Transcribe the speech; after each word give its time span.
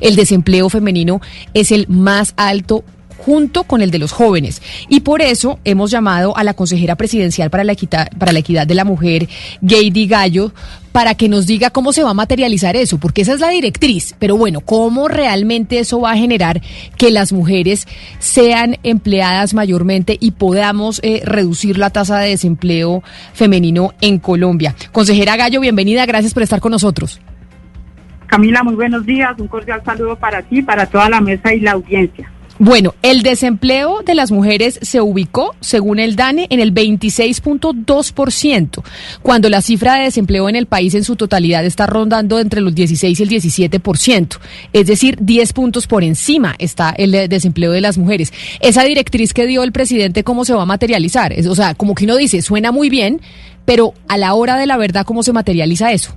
El 0.00 0.16
desempleo 0.16 0.68
femenino 0.68 1.20
es 1.54 1.72
el 1.72 1.86
más 1.88 2.34
alto 2.36 2.84
junto 3.16 3.64
con 3.64 3.82
el 3.82 3.90
de 3.90 3.98
los 3.98 4.12
jóvenes. 4.12 4.62
Y 4.88 5.00
por 5.00 5.22
eso 5.22 5.58
hemos 5.64 5.90
llamado 5.90 6.36
a 6.36 6.44
la 6.44 6.54
consejera 6.54 6.96
presidencial 6.96 7.50
para 7.50 7.64
la 7.64 7.72
equidad, 7.72 8.08
para 8.18 8.32
la 8.32 8.38
equidad 8.40 8.66
de 8.66 8.74
la 8.74 8.84
mujer, 8.84 9.28
Gady 9.60 10.06
Gallo, 10.06 10.52
para 10.92 11.14
que 11.14 11.28
nos 11.28 11.46
diga 11.46 11.70
cómo 11.70 11.92
se 11.92 12.02
va 12.02 12.10
a 12.10 12.14
materializar 12.14 12.76
eso, 12.76 12.98
porque 12.98 13.22
esa 13.22 13.34
es 13.34 13.40
la 13.40 13.50
directriz. 13.50 14.14
Pero 14.18 14.36
bueno, 14.36 14.60
cómo 14.60 15.08
realmente 15.08 15.78
eso 15.78 16.00
va 16.00 16.12
a 16.12 16.16
generar 16.16 16.62
que 16.96 17.10
las 17.10 17.32
mujeres 17.32 17.86
sean 18.18 18.78
empleadas 18.82 19.54
mayormente 19.54 20.16
y 20.20 20.32
podamos 20.32 21.00
eh, 21.02 21.22
reducir 21.24 21.78
la 21.78 21.90
tasa 21.90 22.18
de 22.18 22.30
desempleo 22.30 23.02
femenino 23.34 23.92
en 24.00 24.18
Colombia. 24.18 24.74
Consejera 24.92 25.36
Gallo, 25.36 25.60
bienvenida, 25.60 26.06
gracias 26.06 26.32
por 26.32 26.42
estar 26.42 26.60
con 26.60 26.72
nosotros. 26.72 27.20
Camila, 28.26 28.62
muy 28.62 28.74
buenos 28.74 29.06
días, 29.06 29.34
un 29.38 29.48
cordial 29.48 29.82
saludo 29.84 30.16
para 30.16 30.42
ti, 30.42 30.62
para 30.62 30.86
toda 30.86 31.08
la 31.08 31.20
mesa 31.20 31.54
y 31.54 31.60
la 31.60 31.72
audiencia. 31.72 32.30
Bueno, 32.58 32.94
el 33.02 33.22
desempleo 33.22 34.00
de 34.02 34.14
las 34.14 34.32
mujeres 34.32 34.78
se 34.80 35.02
ubicó, 35.02 35.54
según 35.60 35.98
el 35.98 36.16
DANE, 36.16 36.46
en 36.48 36.60
el 36.60 36.72
26.2%, 36.72 38.82
cuando 39.20 39.50
la 39.50 39.60
cifra 39.60 39.96
de 39.96 40.04
desempleo 40.04 40.48
en 40.48 40.56
el 40.56 40.64
país 40.64 40.94
en 40.94 41.04
su 41.04 41.16
totalidad 41.16 41.66
está 41.66 41.86
rondando 41.86 42.38
entre 42.38 42.62
los 42.62 42.74
16 42.74 43.20
y 43.20 43.22
el 43.22 43.28
17%. 43.28 44.38
Es 44.72 44.86
decir, 44.86 45.18
10 45.20 45.52
puntos 45.52 45.86
por 45.86 46.02
encima 46.02 46.54
está 46.58 46.94
el 46.96 47.28
desempleo 47.28 47.72
de 47.72 47.82
las 47.82 47.98
mujeres. 47.98 48.32
Esa 48.60 48.84
directriz 48.84 49.34
que 49.34 49.46
dio 49.46 49.62
el 49.62 49.72
presidente, 49.72 50.24
¿cómo 50.24 50.46
se 50.46 50.54
va 50.54 50.62
a 50.62 50.66
materializar? 50.66 51.34
o 51.46 51.54
sea, 51.54 51.74
como 51.74 51.94
que 51.94 52.04
uno 52.04 52.16
dice, 52.16 52.40
suena 52.40 52.72
muy 52.72 52.88
bien, 52.88 53.20
pero 53.66 53.92
a 54.08 54.16
la 54.16 54.32
hora 54.32 54.56
de 54.56 54.64
la 54.64 54.78
verdad, 54.78 55.04
¿cómo 55.04 55.22
se 55.22 55.34
materializa 55.34 55.92
eso? 55.92 56.16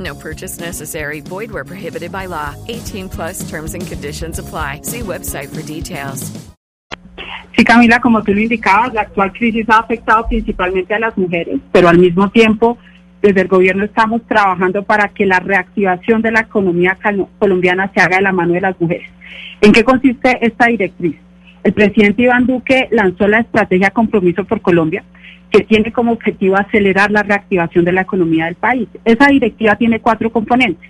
No 0.00 0.14
purchase 0.14 0.58
necessary. 0.58 1.20
Void 1.20 1.50
where 1.50 1.64
prohibited 1.64 2.10
by 2.10 2.26
law. 2.26 2.54
18 2.68 3.08
plus 3.10 3.48
terms 3.48 3.74
and 3.74 3.86
conditions 3.86 4.38
apply. 4.38 4.80
See 4.82 5.00
website 5.00 5.48
for 5.54 5.62
details. 5.62 6.32
Sí, 7.56 7.64
Camila, 7.64 8.00
como 8.00 8.22
tú 8.22 8.32
lo 8.32 8.40
indicabas, 8.40 8.94
la 8.94 9.02
actual 9.02 9.32
crisis 9.32 9.68
ha 9.68 9.80
afectado 9.80 10.26
principalmente 10.26 10.94
a 10.94 10.98
las 10.98 11.18
mujeres, 11.18 11.60
pero 11.72 11.88
al 11.88 11.98
mismo 11.98 12.30
tiempo, 12.30 12.78
desde 13.20 13.42
el 13.42 13.48
gobierno 13.48 13.84
estamos 13.84 14.22
trabajando 14.26 14.82
para 14.84 15.08
que 15.08 15.26
la 15.26 15.40
reactivación 15.40 16.22
de 16.22 16.30
la 16.30 16.40
economía 16.40 16.96
colombiana 17.38 17.90
se 17.92 18.00
haga 18.00 18.16
de 18.16 18.22
la 18.22 18.32
mano 18.32 18.54
de 18.54 18.62
las 18.62 18.80
mujeres. 18.80 19.10
¿En 19.60 19.72
qué 19.72 19.84
consiste 19.84 20.38
esta 20.40 20.66
directriz? 20.66 21.16
El 21.62 21.72
presidente 21.72 22.22
Iván 22.22 22.46
Duque 22.46 22.88
lanzó 22.90 23.28
la 23.28 23.40
estrategia 23.40 23.90
Compromiso 23.90 24.44
por 24.44 24.60
Colombia, 24.60 25.04
que 25.50 25.64
tiene 25.64 25.92
como 25.92 26.12
objetivo 26.12 26.56
acelerar 26.56 27.10
la 27.10 27.22
reactivación 27.22 27.84
de 27.84 27.92
la 27.92 28.02
economía 28.02 28.46
del 28.46 28.54
país. 28.54 28.88
Esa 29.04 29.28
directiva 29.28 29.76
tiene 29.76 30.00
cuatro 30.00 30.30
componentes. 30.30 30.88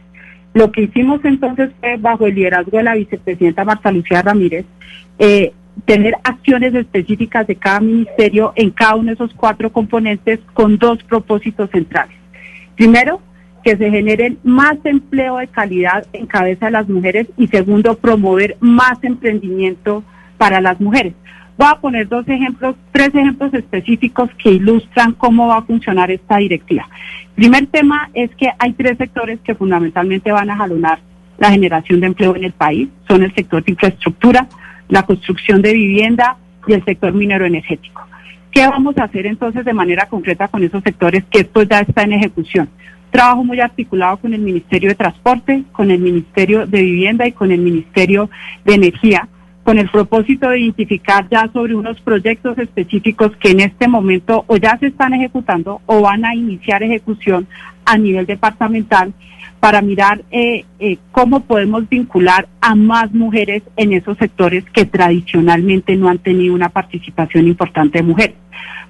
Lo 0.53 0.71
que 0.71 0.83
hicimos 0.83 1.25
entonces 1.25 1.71
fue, 1.81 1.97
bajo 1.97 2.27
el 2.27 2.35
liderazgo 2.35 2.77
de 2.77 2.83
la 2.83 2.95
vicepresidenta 2.95 3.65
Marta 3.65 3.93
Lucía 3.93 4.23
Ramírez, 4.23 4.67
eh, 5.19 5.53
tener 5.85 6.15
acciones 6.25 6.75
específicas 6.75 7.47
de 7.47 7.57
cada 7.57 7.81
ministerio 7.81 8.53
en 8.57 8.71
cada 8.71 8.97
uno 8.97 9.09
de 9.09 9.15
esos 9.15 9.33
cuatro 9.35 9.73
componentes 9.73 10.41
con 10.53 10.77
dos 10.79 11.03
propósitos 11.05 11.71
centrales. 11.71 12.17
Primero, 12.77 13.21
que 13.63 13.77
se 13.77 13.91
generen 13.91 14.39
más 14.43 14.77
empleo 14.85 15.39
de 15.39 15.49
calidad 15.49 16.07
en 16.13 16.27
cabeza 16.27 16.67
de 16.67 16.73
las 16.73 16.89
mujeres 16.89 17.29
y 17.37 17.47
segundo, 17.49 17.97
promover 17.97 18.57
más 18.61 19.03
emprendimiento 19.03 20.03
para 20.41 20.63
las 20.63 20.81
mujeres. 20.81 21.13
Voy 21.59 21.69
a 21.71 21.75
poner 21.75 22.09
dos 22.09 22.27
ejemplos, 22.27 22.75
tres 22.93 23.15
ejemplos 23.15 23.53
específicos 23.53 24.31
que 24.43 24.53
ilustran 24.53 25.13
cómo 25.13 25.49
va 25.49 25.59
a 25.59 25.63
funcionar 25.63 26.11
esta 26.11 26.39
directiva. 26.39 26.89
primer 27.35 27.67
tema 27.67 28.09
es 28.15 28.35
que 28.37 28.49
hay 28.59 28.73
tres 28.73 28.97
sectores 28.97 29.39
que 29.45 29.55
fundamentalmente 29.55 30.33
van 30.33 30.49
a 30.49 30.57
jalonar 30.57 31.01
la 31.37 31.51
generación 31.51 32.01
de 32.01 32.07
empleo 32.07 32.35
en 32.37 32.45
el 32.45 32.53
país. 32.53 32.89
Son 33.07 33.23
el 33.23 33.35
sector 33.35 33.63
de 33.63 33.73
infraestructura, 33.73 34.49
la 34.89 35.03
construcción 35.03 35.61
de 35.61 35.75
vivienda 35.75 36.39
y 36.67 36.73
el 36.73 36.83
sector 36.87 37.13
minero 37.13 37.45
energético. 37.45 38.07
¿Qué 38.51 38.67
vamos 38.67 38.97
a 38.97 39.05
hacer 39.05 39.27
entonces 39.27 39.63
de 39.67 39.75
manera 39.75 40.07
concreta 40.07 40.49
con 40.49 40.65
esos 40.65 40.83
sectores 40.83 41.25
que 41.31 41.41
esto 41.41 41.65
ya 41.65 41.81
está 41.81 42.05
en 42.05 42.15
ejecución? 42.15 42.71
Trabajo 43.11 43.45
muy 43.45 43.61
articulado 43.61 44.17
con 44.17 44.33
el 44.33 44.41
Ministerio 44.41 44.89
de 44.89 44.95
Transporte, 44.95 45.65
con 45.73 45.91
el 45.91 46.01
Ministerio 46.01 46.67
de 46.67 46.81
Vivienda 46.81 47.27
y 47.27 47.33
con 47.33 47.53
el 47.53 47.61
Ministerio 47.61 48.31
de 48.65 48.75
Energía, 48.77 49.29
con 49.71 49.79
el 49.79 49.89
propósito 49.89 50.49
de 50.49 50.59
identificar 50.59 51.29
ya 51.31 51.49
sobre 51.53 51.77
unos 51.77 52.01
proyectos 52.01 52.59
específicos 52.59 53.31
que 53.37 53.53
en 53.53 53.61
este 53.61 53.87
momento 53.87 54.43
o 54.49 54.57
ya 54.57 54.77
se 54.79 54.89
están 54.89 55.15
ejecutando 55.15 55.81
o 55.87 56.01
van 56.01 56.25
a 56.25 56.35
iniciar 56.35 56.83
ejecución 56.83 57.47
a 57.85 57.97
nivel 57.97 58.27
departamental 58.27 59.13
para 59.61 59.81
mirar 59.81 60.23
eh, 60.33 60.65
eh, 60.81 60.99
cómo 61.13 61.45
podemos 61.45 61.89
vincular 61.89 62.49
a 62.61 62.75
más 62.75 63.13
mujeres 63.13 63.63
en 63.77 63.93
esos 63.93 64.19
sectores 64.19 64.65
que 64.73 64.87
tradicionalmente 64.87 65.95
no 65.95 66.09
han 66.09 66.19
tenido 66.19 66.53
una 66.53 66.71
participación 66.71 67.47
importante 67.47 67.99
de 67.99 68.03
mujeres. 68.03 68.37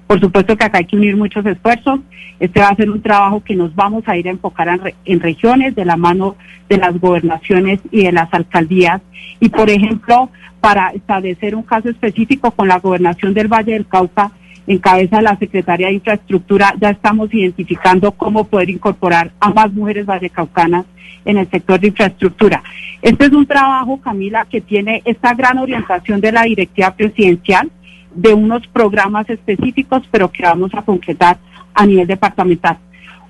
Por 0.07 0.19
supuesto 0.19 0.57
que 0.57 0.65
acá 0.65 0.79
hay 0.79 0.85
que 0.85 0.97
unir 0.97 1.15
muchos 1.15 1.45
esfuerzos. 1.45 1.99
Este 2.39 2.59
va 2.59 2.69
a 2.69 2.75
ser 2.75 2.89
un 2.89 3.01
trabajo 3.01 3.43
que 3.43 3.55
nos 3.55 3.73
vamos 3.75 4.03
a 4.07 4.17
ir 4.17 4.27
a 4.27 4.31
enfocar 4.31 4.93
en, 5.05 5.19
regiones 5.19 5.75
de 5.75 5.85
la 5.85 5.95
mano 5.95 6.35
de 6.67 6.77
las 6.77 6.99
gobernaciones 6.99 7.79
y 7.91 8.03
de 8.03 8.11
las 8.11 8.33
alcaldías. 8.33 9.01
Y, 9.39 9.49
por 9.49 9.69
ejemplo, 9.69 10.29
para 10.59 10.89
establecer 10.89 11.55
un 11.55 11.63
caso 11.63 11.89
específico 11.89 12.51
con 12.51 12.67
la 12.67 12.79
gobernación 12.79 13.33
del 13.33 13.47
Valle 13.47 13.73
del 13.73 13.87
Cauca, 13.87 14.31
en 14.67 14.77
cabeza 14.77 15.17
de 15.17 15.23
la 15.23 15.37
Secretaría 15.37 15.87
de 15.87 15.93
Infraestructura, 15.93 16.73
ya 16.79 16.91
estamos 16.91 17.33
identificando 17.33 18.11
cómo 18.11 18.43
poder 18.45 18.69
incorporar 18.69 19.31
a 19.39 19.49
más 19.49 19.71
mujeres 19.73 20.05
vallecaucanas 20.05 20.85
en 21.25 21.37
el 21.37 21.49
sector 21.49 21.79
de 21.79 21.87
infraestructura. 21.87 22.63
Este 23.01 23.25
es 23.25 23.31
un 23.31 23.45
trabajo, 23.45 23.99
Camila, 23.99 24.45
que 24.45 24.61
tiene 24.61 25.01
esta 25.05 25.33
gran 25.33 25.57
orientación 25.57 26.21
de 26.21 26.31
la 26.31 26.43
directiva 26.43 26.91
presidencial, 26.95 27.71
de 28.13 28.33
unos 28.33 28.67
programas 28.67 29.29
específicos, 29.29 30.03
pero 30.11 30.31
que 30.31 30.43
vamos 30.43 30.71
a 30.73 30.81
concretar 30.81 31.37
a 31.73 31.85
nivel 31.85 32.07
departamental. 32.07 32.77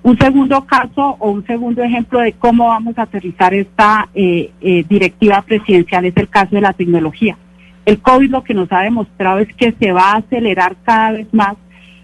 Un 0.03 0.18
segundo 0.18 0.66
caso 0.66 1.16
o 1.19 1.30
un 1.30 1.46
segundo 1.46 1.84
ejemplo 1.84 2.19
de 2.19 2.34
cómo 2.34 2.68
vamos 2.68 2.97
a 2.97 3.03
aterrizar 3.03 3.53
esta 3.53 4.09
eh, 4.16 4.50
eh, 4.59 4.84
directiva 4.90 5.44
presidencial 5.44 6.06
es 6.06 6.18
el 6.18 6.28
caso 6.28 6.56
de 6.56 6.62
la 6.62 6.74
tecnología. 6.74 7.38
El 7.86 8.00
COVID 8.00 8.31
lo 8.31 8.44
que 8.44 8.56
nos 8.56 8.72
ha 8.72 8.81
demostrado 8.81 9.40
es 9.40 9.53
que 9.56 9.74
se 9.80 9.92
va 9.92 10.14
a 10.14 10.18
acelerar 10.18 10.75
cada 10.84 11.12
vez 11.12 11.28
más 11.31 11.56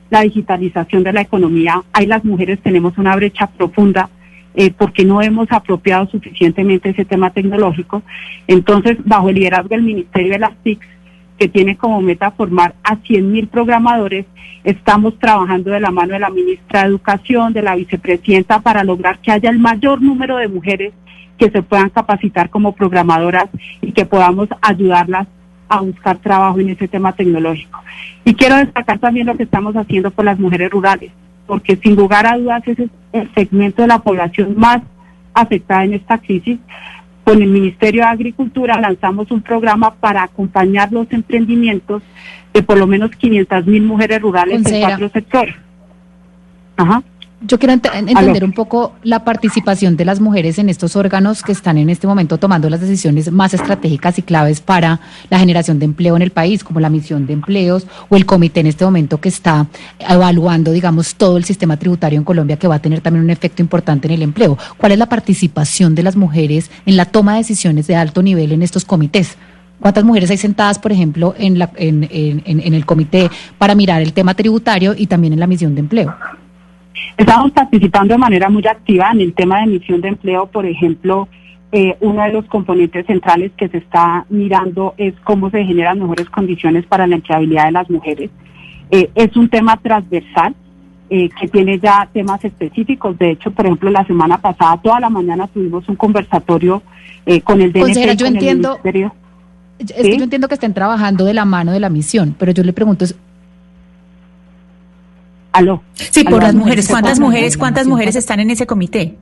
la 0.10 0.22
digitalización 0.22 1.04
de 1.04 1.14
la 1.14 1.22
economía. 1.22 1.82
Ahí 1.92 2.06
las 2.06 2.24
mujeres 2.24 2.60
tenemos 2.62 2.98
una 2.98 3.16
brecha 3.16 3.48
profunda 3.48 4.10
eh, 4.54 4.72
porque 4.76 5.06
no 5.06 5.22
hemos 5.22 5.52
apropiado 5.52 6.08
suficientemente 6.08 6.90
ese 6.90 7.06
tema 7.06 7.32
tecnológico. 7.32 8.04
Entonces, 8.48 8.98
bajo 9.06 9.30
el 9.30 9.36
liderazgo 9.36 9.70
del 9.70 9.84
Ministerio 9.84 10.34
de 10.34 10.40
las 10.40 10.56
TIC, 10.64 10.80
que 11.38 11.48
tiene 11.48 11.78
como 11.78 12.02
meta 12.02 12.32
formar 12.32 12.76
a 12.84 12.96
100.000 12.96 13.48
programadores, 13.50 14.26
estamos 14.64 15.18
trabajando 15.20 15.72
de 15.72 15.80
la 15.80 15.92
mano 15.92 16.14
de 16.14 16.20
la 16.20 16.30
ministra 16.30 16.82
de 16.82 16.88
Educación, 16.88 17.54
de 17.54 17.62
la 17.62 17.76
vicepresidenta, 17.76 18.60
para 18.60 18.84
lograr 18.84 19.20
que 19.20 19.32
haya 19.32 19.50
el 19.50 19.60
mayor 19.60 20.02
número 20.02 20.38
de 20.38 20.48
mujeres 20.48 20.94
que 21.38 21.52
se 21.52 21.62
puedan 21.62 21.90
capacitar 21.90 22.50
como 22.50 22.74
programadoras 22.74 23.46
y 23.82 23.92
que 23.92 24.06
podamos 24.06 24.50
ayudarlas 24.62 25.28
a 25.70 25.82
buscar 25.82 26.18
trabajo 26.18 26.60
en 26.60 26.70
ese 26.70 26.88
tema 26.88 27.14
tecnológico. 27.14 27.80
Y 28.26 28.34
quiero 28.34 28.56
destacar 28.58 29.00
también 29.00 29.28
lo 29.28 29.36
que 29.36 29.44
estamos 29.44 29.76
haciendo 29.76 30.12
por 30.12 30.26
las 30.26 30.40
mujeres 30.40 30.72
rurales, 30.72 31.12
porque 31.46 31.76
sin 31.78 31.96
lugar 31.96 32.26
a 32.26 32.38
dudas 32.38 32.64
ese 32.66 32.84
es 32.84 32.90
el 33.14 33.34
segmento 33.34 33.82
de 33.82 33.90
la 33.90 34.00
población 34.00 34.56
más 34.58 34.82
afectada 35.34 35.84
en 35.84 35.94
esta 35.94 36.18
crisis. 36.18 36.60
Con 37.28 37.42
el 37.42 37.50
Ministerio 37.50 38.04
de 38.04 38.08
Agricultura 38.08 38.80
lanzamos 38.80 39.32
un 39.32 39.42
programa 39.42 39.96
para 39.96 40.24
acompañar 40.24 40.94
los 40.94 41.12
emprendimientos 41.12 42.02
de 42.54 42.64
por 42.64 42.78
lo 42.78 42.88
menos 42.88 43.12
500 43.12 43.66
mil 43.66 43.84
mujeres 43.84 44.22
rurales 44.22 44.66
en 44.66 44.80
cuatro 44.80 45.10
sectores. 45.10 45.54
Ajá. 46.78 47.04
Yo 47.40 47.60
quiero 47.60 47.74
entender 47.74 48.44
un 48.44 48.52
poco 48.52 48.94
la 49.04 49.24
participación 49.24 49.96
de 49.96 50.06
las 50.06 50.20
mujeres 50.20 50.58
en 50.58 50.70
estos 50.70 50.96
órganos 50.96 51.44
que 51.44 51.52
están 51.52 51.78
en 51.78 51.92
este 51.92 52.08
momento 52.08 52.40
tomando 52.40 52.68
las 52.68 52.82
decisiones 52.82 53.32
más 53.32 53.54
estratégicas 53.54 54.18
y 54.18 54.24
claves 54.24 54.60
para 54.60 55.00
la 55.30 55.38
generación 55.38 55.78
de 55.78 55.86
empleo 55.86 56.16
en 56.16 56.24
el 56.24 56.32
país, 56.32 56.64
como 56.64 56.80
la 56.80 56.90
misión 56.90 57.28
de 57.28 57.34
empleos 57.34 57.86
o 58.10 58.16
el 58.16 58.26
comité 58.26 58.62
en 58.62 58.68
este 58.68 58.86
momento 58.86 59.22
que 59.22 59.30
está 59.30 59.68
evaluando, 60.00 60.72
digamos, 60.72 61.14
todo 61.14 61.38
el 61.38 61.44
sistema 61.44 61.78
tributario 61.78 62.18
en 62.18 62.26
Colombia 62.26 62.58
que 62.58 62.68
va 62.68 62.76
a 62.76 62.82
tener 62.82 63.02
también 63.02 63.24
un 63.24 63.30
efecto 63.30 63.62
importante 63.62 64.08
en 64.08 64.16
el 64.16 64.24
empleo. 64.24 64.58
¿Cuál 64.78 64.94
es 64.94 64.98
la 64.98 65.08
participación 65.08 65.94
de 65.94 66.02
las 66.02 66.16
mujeres 66.16 66.72
en 66.88 66.98
la 66.98 67.06
toma 67.06 67.34
de 67.34 67.40
decisiones 67.40 67.86
de 67.86 67.96
alto 67.96 68.24
nivel 68.24 68.52
en 68.52 68.64
estos 68.64 68.84
comités? 68.84 69.38
¿Cuántas 69.80 70.04
mujeres 70.04 70.32
hay 70.32 70.38
sentadas, 70.38 70.80
por 70.80 70.92
ejemplo, 70.92 71.36
en, 71.38 71.60
la, 71.60 71.70
en, 71.76 72.08
en, 72.10 72.42
en 72.46 72.74
el 72.74 72.84
comité 72.88 73.30
para 73.60 73.76
mirar 73.76 74.02
el 74.02 74.14
tema 74.14 74.34
tributario 74.34 74.96
y 74.98 75.06
también 75.06 75.34
en 75.34 75.40
la 75.40 75.46
misión 75.46 75.76
de 75.76 75.82
empleo? 75.82 76.16
Estamos 77.18 77.52
participando 77.52 78.14
de 78.14 78.20
manera 78.20 78.50
muy 78.50 78.66
activa 78.68 79.10
en 79.12 79.22
el 79.22 79.34
tema 79.34 79.58
de 79.58 79.64
emisión 79.64 80.02
de 80.02 80.10
empleo, 80.10 80.48
por 80.48 80.66
ejemplo, 80.66 81.28
eh, 81.72 81.98
uno 82.00 82.24
de 82.24 82.32
los 82.32 82.46
componentes 82.46 83.06
centrales 83.08 83.52
que 83.58 83.68
se 83.68 83.80
está 83.80 84.26
mirando 84.30 84.94
es 84.98 85.14
cómo 85.26 85.50
se 85.50 85.66
generan 85.66 86.00
mejores 86.00 86.30
condiciones 86.30 86.86
para 86.86 87.06
la 87.08 87.16
empleabilidad 87.16 87.66
de 87.66 87.72
las 87.74 87.90
mujeres. 87.90 88.30
Eh, 88.90 89.10
es 89.16 89.36
un 89.36 89.50
tema 89.50 89.76
transversal 89.76 90.56
eh, 91.10 91.30
que 91.30 91.50
tiene 91.50 91.78
ya 91.78 92.08
temas 92.14 92.44
específicos. 92.46 93.18
De 93.18 93.32
hecho, 93.32 93.52
por 93.52 93.66
ejemplo, 93.66 93.90
la 93.90 94.06
semana 94.06 94.38
pasada, 94.38 94.80
toda 94.82 95.02
la 95.02 95.10
mañana 95.10 95.48
tuvimos 95.48 95.88
un 95.90 95.96
conversatorio 95.96 96.82
con 97.44 97.60
el 97.60 97.74
DNP. 97.74 98.16
yo 98.16 98.26
entiendo, 98.26 98.80
Es 98.84 99.92
que 99.92 100.18
yo 100.18 100.24
entiendo 100.24 100.48
que 100.48 100.54
estén 100.54 100.74
trabajando 100.74 101.26
de 101.26 101.34
la 101.34 101.44
mano 101.44 101.74
de 101.74 101.82
la 101.82 101.90
misión, 101.90 102.34
pero 102.40 102.54
yo 102.54 102.64
le 102.64 102.72
pregunto, 102.72 103.04
Sí, 105.94 106.24
por 106.24 106.44
las 106.44 106.56
mujeres. 106.56 106.88
¿Cuántas 106.88 107.20
mujeres, 107.20 107.58
cuántas 107.58 107.88
mujeres 107.88 108.16
están 108.16 108.40
en 108.40 108.52
ese 108.52 108.66
comité? 108.66 109.16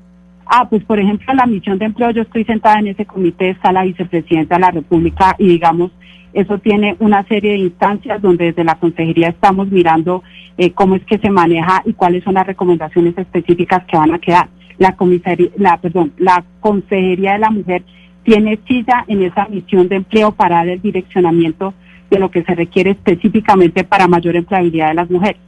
Ah, 0.46 0.68
pues 0.70 0.84
por 0.84 1.00
ejemplo, 1.00 1.34
la 1.34 1.46
misión 1.46 1.80
de 1.80 1.86
empleo, 1.86 2.12
yo 2.12 2.22
estoy 2.22 2.46
sentada 2.46 2.80
en 2.80 2.88
ese 2.88 3.06
comité, 3.06 3.50
está 3.50 3.72
la 3.72 3.84
vicepresidenta 3.84 4.56
de 4.56 4.62
la 4.62 4.72
República 4.72 5.36
y 5.40 5.48
digamos, 5.48 5.92
eso 6.34 6.60
tiene 6.60 6.96
una 7.00 7.24
serie 7.24 7.54
de 7.54 7.60
instancias 7.60 8.22
donde 8.22 8.46
desde 8.46 8.64
la 8.64 8.76
consejería 8.76 9.30
estamos 9.30 9.70
mirando 9.70 10.22
eh, 10.58 10.72
cómo 10.72 10.96
es 10.96 11.04
que 11.06 11.18
se 11.18 11.30
maneja 11.30 11.82
y 11.86 11.94
cuáles 11.94 12.24
son 12.24 12.36
las 12.36 12.46
recomendaciones 12.46 13.18
específicas 13.18 13.84
que 13.86 13.98
van 13.98 14.14
a 14.14 14.20
quedar. 14.20 14.50
La 14.78 14.96
comisaría, 14.96 15.50
la, 15.58 15.78
perdón, 15.78 16.12
la 16.18 16.44
consejería 16.60 17.34
de 17.34 17.40
la 17.40 17.50
mujer 17.50 17.84
tiene 18.24 18.60
silla 18.68 19.06
en 19.08 19.24
esa 19.24 19.48
misión 19.48 19.88
de 19.88 19.96
empleo 19.96 20.32
para 20.32 20.58
dar 20.58 20.70
el 20.70 20.82
direccionamiento 20.82 21.74
de 22.10 22.20
lo 22.20 22.30
que 22.30 22.44
se 22.44 22.54
requiere 22.54 22.92
específicamente 22.92 23.84
para 23.84 24.08
mayor 24.08 24.36
empleabilidad 24.36 24.90
de 24.90 24.94
las 24.96 25.10
mujeres. 25.10 25.42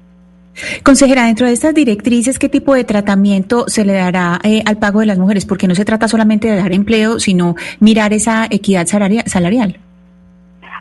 Consejera, 0.83 1.25
dentro 1.25 1.47
de 1.47 1.53
estas 1.53 1.73
directrices, 1.73 2.39
¿qué 2.39 2.49
tipo 2.49 2.73
de 2.73 2.83
tratamiento 2.83 3.65
se 3.67 3.85
le 3.85 3.93
dará 3.93 4.39
eh, 4.43 4.63
al 4.65 4.77
pago 4.77 5.01
de 5.01 5.05
las 5.05 5.19
mujeres? 5.19 5.45
Porque 5.45 5.67
no 5.67 5.75
se 5.75 5.85
trata 5.85 6.07
solamente 6.07 6.47
de 6.47 6.57
dar 6.57 6.73
empleo, 6.73 7.19
sino 7.19 7.55
mirar 7.79 8.13
esa 8.13 8.47
equidad 8.49 8.87
salarial. 8.87 9.77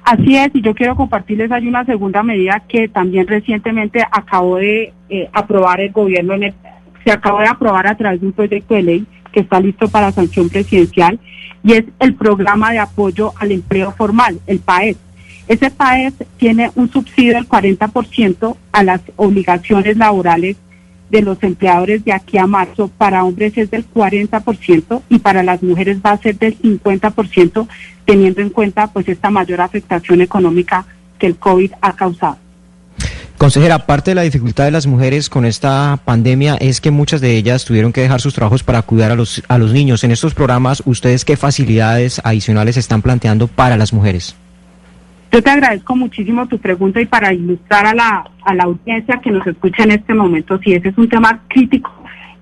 Así 0.05 0.37
es, 0.37 0.51
y 0.55 0.63
yo 0.63 0.73
quiero 0.75 0.95
compartirles, 0.95 1.51
hay 1.51 1.67
una 1.67 1.85
segunda 1.85 2.23
medida 2.23 2.63
que 2.69 2.89
también 2.89 3.27
recientemente 3.27 4.05
acabó 4.11 4.57
de 4.57 4.93
eh, 5.11 5.29
aprobar 5.33 5.81
el 5.81 5.91
gobierno, 5.91 6.35
en 6.35 6.55
se 7.05 7.11
acabó 7.11 7.41
de 7.41 7.49
aprobar 7.49 7.87
a 7.89 7.97
través 7.97 8.21
de 8.21 8.27
un 8.27 8.33
proyecto 8.33 8.75
de 8.75 8.83
ley 8.83 9.07
que 9.33 9.41
está 9.41 9.61
listo 9.61 9.89
para 9.89 10.13
sanción 10.13 10.49
presidencial, 10.49 11.19
y 11.65 11.73
es 11.73 11.85
el 11.99 12.15
programa 12.15 12.71
de 12.71 12.79
apoyo 12.79 13.33
al 13.41 13.51
empleo 13.51 13.91
formal, 13.93 14.39
el 14.47 14.61
PAES. 14.61 14.97
Ese 15.49 15.71
PAES 15.71 16.15
tiene 16.39 16.71
un 16.75 16.91
subsidio 16.91 17.35
del 17.35 17.49
40% 17.49 18.57
a 18.73 18.83
las 18.83 19.01
obligaciones 19.17 19.97
laborales 19.97 20.57
de 21.11 21.23
los 21.23 21.41
empleadores 21.43 22.05
de 22.05 22.13
aquí 22.13 22.37
a 22.39 22.47
marzo. 22.47 22.91
Para 22.99 23.25
hombres 23.25 23.57
es 23.57 23.71
del 23.71 23.89
40% 23.89 25.03
y 25.09 25.19
para 25.21 25.43
las 25.43 25.63
mujeres 25.63 25.99
va 26.05 26.13
a 26.13 26.19
ser 26.19 26.37
del 26.39 26.59
50%, 26.59 27.69
teniendo 28.05 28.41
en 28.41 28.51
cuenta 28.51 28.89
pues 28.89 29.09
esta 29.09 29.31
mayor 29.31 29.61
afectación 29.61 30.21
económica 30.21 30.85
que 31.19 31.27
el 31.27 31.37
COVID 31.37 31.73
ha 31.81 31.95
causado. 31.95 32.39
Consejera, 33.39 33.87
parte 33.87 34.13
de 34.13 34.15
la 34.15 34.23
dificultad 34.23 34.65
de 34.65 34.71
las 34.71 34.87
mujeres 34.87 35.29
con 35.29 35.45
esta 35.45 36.01
pandemia 36.05 36.57
es 36.57 36.81
que 36.81 36.91
muchas 36.91 37.21
de 37.21 37.37
ellas 37.37 37.67
tuvieron 37.67 37.93
que 37.93 38.01
dejar 38.01 38.21
sus 38.21 38.35
trabajos 38.35 38.63
para 38.63 38.81
cuidar 38.81 39.13
a 39.13 39.15
los, 39.15 39.43
a 39.47 39.59
los 39.59 39.73
niños. 39.73 40.03
En 40.05 40.11
estos 40.11 40.35
programas, 40.35 40.83
¿ustedes 40.87 41.27
qué 41.27 41.37
facilidades 41.37 42.21
adicionales 42.25 42.79
están 42.79 43.03
planteando 43.03 43.47
para 43.47 43.77
las 43.77 43.93
mujeres? 43.93 44.37
Yo 45.37 45.43
te 45.43 45.51
agradezco 45.51 45.95
muchísimo 45.95 46.49
tu 46.49 46.57
pregunta 46.57 46.99
y 46.99 47.05
para 47.05 47.31
ilustrar 47.31 47.85
a 47.85 47.95
la, 47.95 48.25
a 48.43 48.55
la 48.55 48.65
audiencia 48.65 49.21
que 49.23 49.31
nos 49.31 49.47
escucha 49.47 49.83
en 49.83 49.91
este 49.91 50.15
momento, 50.15 50.59
si 50.61 50.73
ese 50.73 50.89
es 50.89 50.97
un 50.97 51.11
tema 51.11 51.43
crítico 51.49 51.93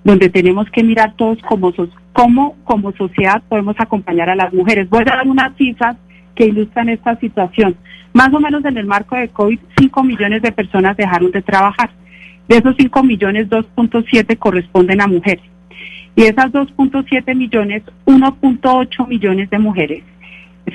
donde 0.05 0.29
tenemos 0.29 0.71
que 0.71 0.85
mirar 0.85 1.13
todos 1.17 1.43
como, 1.43 1.73
cómo 2.13 2.57
como 2.63 2.93
sociedad 2.93 3.43
podemos 3.49 3.75
acompañar 3.81 4.31
a 4.31 4.37
las 4.37 4.53
mujeres. 4.53 4.89
Voy 4.89 5.03
a 5.03 5.17
dar 5.17 5.27
unas 5.27 5.57
cifras 5.57 5.97
que 6.37 6.47
ilustran 6.47 6.89
esta 6.89 7.19
situación. 7.19 7.75
Más 8.13 8.33
o 8.33 8.39
menos 8.39 8.65
en 8.65 8.79
el 8.79 8.87
marco 8.87 9.17
de 9.17 9.29
COVID, 9.29 9.59
5 9.77 10.05
millones 10.05 10.43
de 10.43 10.53
personas 10.53 10.97
dejaron 10.97 11.33
de 11.33 11.43
trabajar. 11.43 11.91
De 12.47 12.59
esos 12.59 12.77
5 12.79 13.03
millones, 13.03 13.49
2.7 13.49 14.39
corresponden 14.39 15.01
a 15.01 15.09
mujeres. 15.09 15.43
Y 16.15 16.23
de 16.23 16.29
esas 16.29 16.53
2.7 16.53 17.35
millones, 17.35 17.83
1.8 18.07 19.09
millones 19.09 19.51
de 19.51 19.59
mujeres 19.59 20.05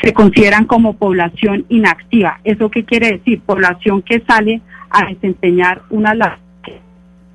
se 0.02 0.14
consideran 0.14 0.66
como 0.66 0.94
población 0.94 1.66
inactiva. 1.70 2.40
¿Eso 2.44 2.70
qué 2.70 2.84
quiere 2.86 3.14
decir? 3.14 3.42
Población 3.42 4.02
que 4.02 4.22
sale 4.22 4.62
a 4.90 5.06
desempeñar 5.06 5.82
una 5.90 6.14
labor. 6.14 6.40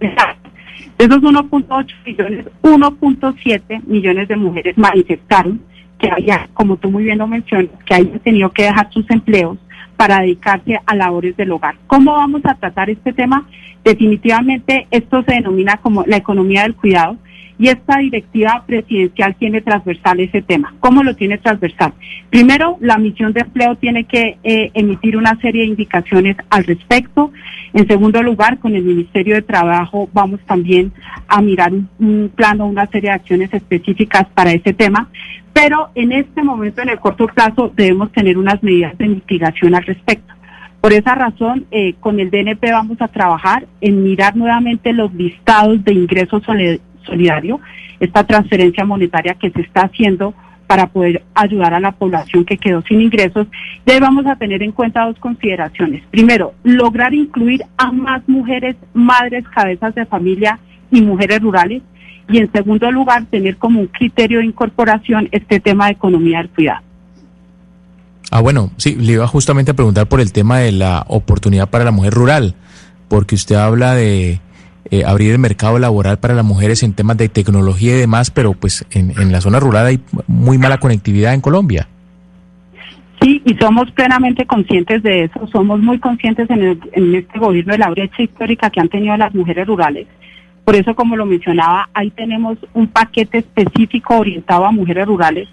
De 0.01 1.05
esos 1.07 1.23
1.8 1.23 1.95
millones, 2.07 2.47
1.7 2.63 3.83
millones 3.85 4.29
de 4.29 4.37
mujeres 4.37 4.79
manifestaron 4.79 5.61
que 5.99 6.11
había, 6.11 6.49
como 6.55 6.77
tú 6.77 6.91
muy 6.91 7.05
bien 7.05 7.19
lo 7.19 7.27
mencionas, 7.27 7.71
que 7.85 7.95
hayan 7.95 8.19
tenido 8.21 8.51
que 8.51 8.65
dejar 8.65 8.93
sus 8.93 9.09
empleos 9.11 9.59
para 9.97 10.21
dedicarse 10.21 10.79
a 10.85 10.95
labores 10.95 11.37
del 11.37 11.53
hogar. 11.53 11.77
¿Cómo 11.87 12.13
vamos 12.13 12.43
a 12.45 12.55
tratar 12.55 12.91
este 12.91 13.13
tema? 13.13 13.47
Definitivamente 13.85 14.87
esto 14.91 15.23
se 15.23 15.35
denomina 15.35 15.77
como 15.79 16.05
la 16.07 16.17
economía 16.17 16.63
del 16.63 16.75
cuidado 16.75 17.17
y 17.59 17.69
esta 17.69 17.99
directiva 17.99 18.65
presidencial 18.67 19.37
tiene 19.37 19.61
transversal 19.61 20.21
ese 20.21 20.43
tema. 20.43 20.75
¿Cómo 20.81 21.03
lo 21.03 21.15
tiene 21.15 21.39
transversal? 21.39 21.93
Primero, 22.31 22.77
la 22.81 22.99
misión 22.99 23.33
de 23.33 23.41
empleo 23.41 23.77
tiene 23.77 24.05
que 24.05 24.39
eh, 24.43 24.71
emitir 24.75 25.17
una 25.17 25.39
serie 25.41 25.63
de 25.63 25.69
indicaciones 25.69 26.37
al 26.51 26.65
respecto. 26.65 27.33
En 27.73 27.87
segundo 27.87 28.23
lugar, 28.23 28.59
con 28.59 28.75
el 28.75 28.83
Ministerio 28.83 29.37
de 29.37 29.43
Trabajo 29.43 30.09
vamos 30.13 30.41
también 30.47 30.93
a 31.29 31.41
mirar 31.41 31.73
un, 31.73 32.33
plano, 32.35 32.67
una 32.67 32.87
serie 32.89 33.11
de 33.11 33.17
acciones 33.17 33.55
específicas 33.55 34.27
para 34.35 34.53
ese 34.53 34.73
tema. 34.73 35.09
Pero 35.53 35.91
en 35.95 36.11
este 36.11 36.43
momento, 36.43 36.83
en 36.83 36.89
el 36.89 36.99
corto 36.99 37.27
plazo, 37.29 37.73
debemos 37.75 38.11
tener 38.11 38.37
unas 38.37 38.61
medidas 38.63 38.99
de 38.99 39.07
mitigación 39.07 39.75
al 39.77 39.85
respecto. 39.85 40.35
Por 40.81 40.93
esa 40.93 41.15
razón, 41.15 41.65
eh, 41.71 41.95
con 42.01 42.21
el 42.21 42.31
DNP 42.31 42.71
vamos 42.71 43.01
a 43.01 43.09
trabajar 43.09 43.67
en 43.81 44.03
mirar 44.03 44.37
nuevamente 44.37 44.93
los 44.93 45.15
listados 45.15 45.83
de 45.83 45.95
ingresos 45.95 46.43
solidario, 47.05 47.61
esta 48.01 48.25
transferencia 48.25 48.85
monetaria 48.85 49.35
que 49.35 49.51
se 49.51 49.61
está 49.61 49.83
haciendo 49.83 50.35
para 50.67 50.87
poder 50.87 51.23
ayudar 51.35 51.75
a 51.75 51.81
la 51.81 51.93
población 51.93 52.45
que 52.45 52.57
quedó 52.57 52.83
sin 52.83 53.01
ingresos, 53.01 53.47
vamos 54.01 54.27
a 54.27 54.37
tener 54.37 54.63
en 54.63 54.73
cuenta 54.73 55.07
dos 55.07 55.19
consideraciones. 55.19 56.03
Primero, 56.11 56.55
lograr 56.63 57.15
incluir 57.15 57.63
a 57.77 57.91
más 57.93 58.23
mujeres, 58.29 58.77
madres, 58.93 59.45
cabezas 59.49 59.95
de 59.95 60.07
familia 60.07 60.59
y 60.91 61.01
mujeres 61.01 61.41
rurales. 61.41 61.83
Y 62.29 62.39
en 62.39 62.51
segundo 62.53 62.91
lugar, 62.91 63.25
tener 63.27 63.57
como 63.57 63.81
un 63.81 63.87
criterio 63.87 64.39
de 64.39 64.47
incorporación 64.47 65.29
este 65.31 65.61
tema 65.61 65.87
de 65.87 65.93
economía 65.93 66.39
del 66.39 66.49
cuidado. 66.49 66.83
Ah, 68.31 68.41
bueno, 68.41 68.71
sí, 68.79 68.97
le 68.97 69.13
iba 69.13 69.27
justamente 69.27 69.71
a 69.71 69.75
preguntar 69.75 70.09
por 70.09 70.21
el 70.21 70.33
tema 70.33 70.59
de 70.59 70.73
la 70.73 71.05
oportunidad 71.09 71.69
para 71.69 71.85
la 71.85 71.91
mujer 71.91 72.15
rural, 72.15 72.55
porque 73.09 73.35
usted 73.35 73.57
habla 73.57 73.95
de 73.95 74.41
eh, 74.91 75.05
abrir 75.05 75.33
el 75.33 75.39
mercado 75.39 75.79
laboral 75.79 76.19
para 76.19 76.35
las 76.35 76.45
mujeres 76.45 76.83
en 76.83 76.93
temas 76.93 77.17
de 77.17 77.29
tecnología 77.29 77.97
y 77.97 78.01
demás, 78.01 78.31
pero 78.31 78.53
pues 78.53 78.85
en, 78.91 79.33
la 79.33 79.41
zona 79.41 79.61
rural 79.61 79.87
hay 79.87 80.01
muy 80.27 80.59
mala 80.59 80.79
conectividad 80.79 81.35
en 81.35 81.41
Colombia. 81.41 81.89
Sí, 83.21 83.41
y 83.47 83.55
somos 83.55 83.91
plenamente 83.93 84.45
conscientes 84.45 85.03
de 85.03 85.25
eso, 85.25 85.47
somos 85.51 85.81
muy 85.81 85.99
conscientes 85.99 86.51
en, 86.51 86.81
en 86.93 87.15
este 87.15 87.39
gobierno 87.39 87.73
de 87.73 87.79
la 87.79 87.91
brecha 87.91 88.23
histórica 88.23 88.69
que 88.69 88.81
han 88.81 88.89
tenido 88.89 89.17
las 89.17 89.35
mujeres 89.35 89.67
rurales. 89.67 90.07
Por 90.65 90.77
eso, 90.77 90.95
como 90.95 91.17
lo 91.17 91.25
mencionaba, 91.25 91.89
ahí 91.95 92.11
tenemos 92.11 92.59
un 92.75 92.87
paquete 92.89 93.39
específico 93.39 94.19
orientado 94.19 94.67
a 94.67 94.73
mujeres 94.73 95.07
rurales 95.07 95.49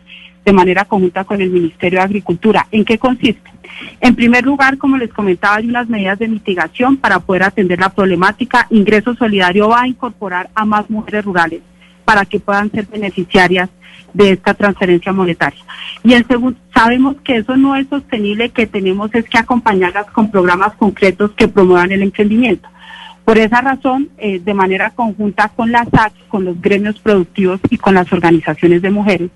de 0.45 0.53
manera 0.53 0.85
conjunta 0.85 1.23
con 1.23 1.41
el 1.41 1.49
Ministerio 1.49 1.99
de 1.99 2.05
Agricultura. 2.05 2.67
¿En 2.71 2.83
qué 2.83 2.97
consiste? 2.97 3.51
En 3.99 4.15
primer 4.15 4.43
lugar, 4.43 4.77
como 4.77 4.97
les 4.97 5.11
comentaba, 5.13 5.55
hay 5.55 5.67
unas 5.69 5.87
medidas 5.87 6.19
de 6.19 6.27
mitigación 6.27 6.97
para 6.97 7.19
poder 7.19 7.43
atender 7.43 7.79
la 7.79 7.89
problemática. 7.89 8.67
Ingreso 8.69 9.15
Solidario 9.15 9.69
va 9.69 9.81
a 9.81 9.87
incorporar 9.87 10.49
a 10.55 10.65
más 10.65 10.89
mujeres 10.89 11.25
rurales 11.25 11.61
para 12.05 12.25
que 12.25 12.39
puedan 12.39 12.71
ser 12.71 12.87
beneficiarias 12.87 13.69
de 14.13 14.31
esta 14.31 14.53
transferencia 14.53 15.13
monetaria. 15.13 15.63
Y 16.03 16.13
en 16.13 16.27
segundo, 16.27 16.59
sabemos 16.73 17.15
que 17.23 17.37
eso 17.37 17.55
no 17.55 17.75
es 17.75 17.87
sostenible, 17.87 18.49
que 18.49 18.67
tenemos 18.67 19.13
es 19.13 19.27
que 19.29 19.37
acompañarlas 19.37 20.07
con 20.07 20.31
programas 20.31 20.73
concretos 20.73 21.31
que 21.31 21.47
promuevan 21.47 21.91
el 21.91 22.03
emprendimiento. 22.03 22.67
Por 23.23 23.37
esa 23.37 23.61
razón, 23.61 24.09
eh, 24.17 24.39
de 24.39 24.53
manera 24.53 24.89
conjunta 24.89 25.49
con 25.49 25.71
la 25.71 25.85
SAC, 25.85 26.13
con 26.27 26.43
los 26.43 26.59
gremios 26.59 26.99
productivos 26.99 27.59
y 27.69 27.77
con 27.77 27.93
las 27.93 28.11
organizaciones 28.11 28.81
de 28.81 28.89
mujeres, 28.89 29.29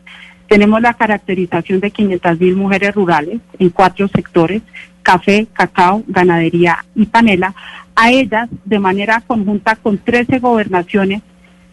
tenemos 0.48 0.82
la 0.82 0.94
caracterización 0.94 1.80
de 1.80 1.92
500.000 1.92 2.56
mujeres 2.56 2.94
rurales 2.94 3.40
en 3.58 3.70
cuatro 3.70 4.08
sectores, 4.08 4.62
café, 5.02 5.48
cacao, 5.54 6.04
ganadería 6.08 6.86
y 6.96 7.06
panela. 7.06 7.54
A 7.96 8.12
ellas, 8.12 8.50
de 8.66 8.80
manera 8.80 9.22
conjunta 9.26 9.76
con 9.76 9.98
13 9.98 10.40
gobernaciones, 10.40 11.22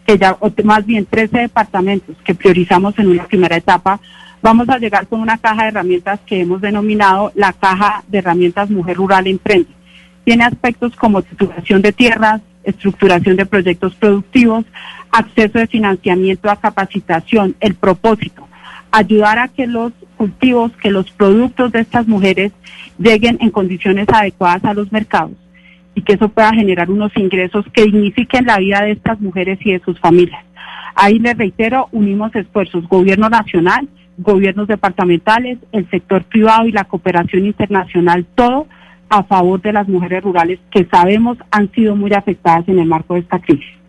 que 0.05 0.17
ya, 0.17 0.37
o 0.39 0.51
más 0.63 0.85
bien 0.85 1.05
13 1.05 1.39
departamentos 1.39 2.15
que 2.23 2.35
priorizamos 2.35 2.97
en 2.99 3.07
una 3.07 3.25
primera 3.25 3.55
etapa, 3.55 3.99
vamos 4.41 4.67
a 4.69 4.77
llegar 4.77 5.07
con 5.07 5.21
una 5.21 5.37
caja 5.37 5.63
de 5.63 5.69
herramientas 5.69 6.19
que 6.25 6.41
hemos 6.41 6.61
denominado 6.61 7.31
la 7.35 7.53
caja 7.53 8.03
de 8.07 8.19
herramientas 8.19 8.69
Mujer 8.69 8.97
Rural 8.97 9.27
Emprende. 9.27 9.69
Tiene 10.25 10.45
aspectos 10.45 10.95
como 10.95 11.21
titulación 11.21 11.81
de 11.81 11.91
tierras, 11.91 12.41
estructuración 12.63 13.35
de 13.35 13.45
proyectos 13.45 13.93
productivos, 13.95 14.65
acceso 15.11 15.59
de 15.59 15.67
financiamiento 15.67 16.49
a 16.49 16.55
capacitación, 16.55 17.55
el 17.59 17.75
propósito, 17.75 18.47
ayudar 18.93 19.39
a 19.39 19.47
que 19.47 19.65
los 19.65 19.91
cultivos, 20.17 20.71
que 20.77 20.91
los 20.91 21.09
productos 21.11 21.71
de 21.71 21.81
estas 21.81 22.07
mujeres 22.07 22.51
lleguen 22.99 23.39
en 23.41 23.49
condiciones 23.49 24.07
adecuadas 24.07 24.63
a 24.65 24.73
los 24.75 24.91
mercados 24.91 25.31
y 25.95 26.03
que 26.03 26.13
eso 26.13 26.29
pueda 26.29 26.53
generar 26.53 26.91
unos 26.91 27.11
ingresos 27.17 27.65
que 27.73 27.85
dignifiquen 27.85 28.45
la 28.45 28.59
vida 28.59 28.83
de 28.83 28.91
estas 28.91 29.19
mujeres 29.19 29.57
y 29.65 29.71
de 29.71 29.79
sus 29.79 29.99
familias. 29.99 30.45
Ahí 30.95 31.17
les 31.17 31.35
reitero, 31.35 31.89
unimos 31.91 32.35
esfuerzos, 32.35 32.87
gobierno 32.87 33.29
nacional, 33.29 33.89
gobiernos 34.19 34.67
departamentales, 34.67 35.57
el 35.71 35.89
sector 35.89 36.23
privado 36.25 36.67
y 36.67 36.71
la 36.71 36.83
cooperación 36.83 37.47
internacional, 37.47 38.27
todo 38.35 38.67
a 39.09 39.23
favor 39.23 39.59
de 39.61 39.73
las 39.73 39.87
mujeres 39.87 40.23
rurales 40.23 40.59
que 40.69 40.85
sabemos 40.85 41.39
han 41.49 41.71
sido 41.71 41.95
muy 41.95 42.13
afectadas 42.13 42.67
en 42.69 42.77
el 42.77 42.85
marco 42.85 43.15
de 43.15 43.21
esta 43.21 43.39
crisis. 43.39 43.82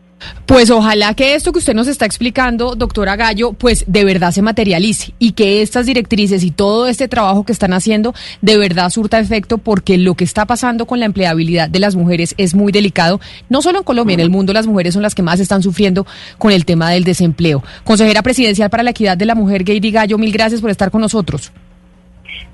Pues 0.47 0.71
ojalá 0.71 1.15
que 1.15 1.35
esto 1.35 1.53
que 1.53 1.59
usted 1.59 1.75
nos 1.75 1.89
está 1.89 2.05
explicando, 2.07 2.75
doctora 2.75 3.17
Gallo, 3.17 3.53
pues 3.53 3.85
de 3.87 4.05
verdad 4.05 4.31
se 4.31 4.43
materialice 4.43 5.15
y 5.19 5.33
que 5.33 5.63
estas 5.63 5.87
directrices 5.87 6.43
y 6.43 6.51
todo 6.51 6.87
este 6.87 7.09
trabajo 7.09 7.45
que 7.45 7.53
están 7.53 7.73
haciendo 7.73 8.15
de 8.43 8.59
verdad 8.59 8.91
surta 8.91 9.19
efecto 9.19 9.59
porque 9.59 9.97
lo 9.97 10.15
que 10.15 10.25
está 10.25 10.47
pasando 10.47 10.87
con 10.87 11.01
la 11.01 11.07
empleabilidad 11.07 11.69
de 11.69 11.79
las 11.79 11.97
mujeres 11.97 12.35
es 12.37 12.55
muy 12.55 12.73
delicado. 12.73 13.21
No 13.49 13.63
solo 13.63 13.79
en 13.79 13.85
Colombia, 13.85 14.15
en 14.15 14.21
el 14.21 14.31
mundo 14.31 14.53
las 14.53 14.67
mujeres 14.67 14.95
son 14.95 15.03
las 15.03 15.15
que 15.15 15.23
más 15.23 15.41
están 15.41 15.63
sufriendo 15.63 16.07
con 16.39 16.53
el 16.53 16.65
tema 16.65 16.91
del 16.91 17.05
desempleo. 17.05 17.63
Consejera 17.85 18.23
presidencial 18.23 18.71
para 18.71 18.83
la 18.83 18.91
equidad 18.91 19.17
de 19.17 19.25
la 19.25 19.35
mujer, 19.35 19.65
Gady 19.65 19.91
Gallo, 19.91 20.19
mil 20.19 20.33
gracias 20.33 20.61
por 20.61 20.71
estar 20.71 20.91
con 20.91 21.01
nosotros. 21.01 21.53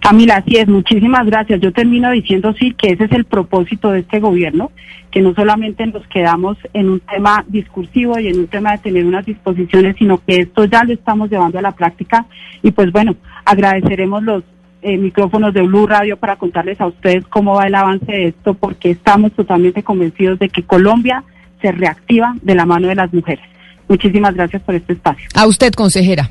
Camila, 0.00 0.36
así 0.36 0.56
es, 0.56 0.68
muchísimas 0.68 1.26
gracias. 1.26 1.60
Yo 1.60 1.72
termino 1.72 2.10
diciendo 2.10 2.54
sí 2.58 2.72
que 2.72 2.92
ese 2.92 3.04
es 3.04 3.12
el 3.12 3.24
propósito 3.24 3.90
de 3.90 4.00
este 4.00 4.18
gobierno, 4.18 4.70
que 5.10 5.20
no 5.20 5.34
solamente 5.34 5.86
nos 5.86 6.06
quedamos 6.06 6.56
en 6.72 6.88
un 6.88 7.00
tema 7.00 7.44
discursivo 7.48 8.18
y 8.18 8.28
en 8.28 8.38
un 8.38 8.46
tema 8.46 8.72
de 8.72 8.78
tener 8.78 9.04
unas 9.04 9.26
disposiciones, 9.26 9.96
sino 9.98 10.18
que 10.24 10.40
esto 10.42 10.64
ya 10.64 10.84
lo 10.84 10.92
estamos 10.92 11.30
llevando 11.30 11.58
a 11.58 11.62
la 11.62 11.72
práctica 11.72 12.26
y 12.62 12.70
pues 12.70 12.90
bueno, 12.92 13.14
agradeceremos 13.44 14.22
los 14.22 14.44
eh, 14.82 14.96
micrófonos 14.96 15.52
de 15.52 15.62
Blue 15.62 15.86
Radio 15.86 16.16
para 16.16 16.36
contarles 16.36 16.80
a 16.80 16.86
ustedes 16.86 17.26
cómo 17.26 17.56
va 17.56 17.66
el 17.66 17.74
avance 17.74 18.10
de 18.10 18.28
esto, 18.28 18.54
porque 18.54 18.90
estamos 18.90 19.32
totalmente 19.32 19.82
convencidos 19.82 20.38
de 20.38 20.48
que 20.48 20.62
Colombia 20.62 21.22
se 21.60 21.70
reactiva 21.72 22.34
de 22.40 22.54
la 22.54 22.64
mano 22.64 22.88
de 22.88 22.94
las 22.94 23.12
mujeres. 23.12 23.44
Muchísimas 23.88 24.34
gracias 24.34 24.62
por 24.62 24.74
este 24.74 24.94
espacio. 24.94 25.28
A 25.34 25.46
usted, 25.46 25.72
consejera. 25.74 26.30